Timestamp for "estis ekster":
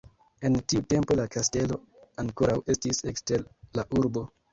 2.75-3.45